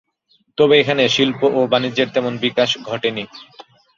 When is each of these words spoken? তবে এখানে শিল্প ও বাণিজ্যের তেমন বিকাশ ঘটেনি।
তবে 0.57 0.73
এখানে 0.79 1.03
শিল্প 1.07 1.41
ও 1.49 1.59
বাণিজ্যের 1.71 2.09
তেমন 2.15 2.33
বিকাশ 2.37 2.69
ঘটেনি। 2.89 3.23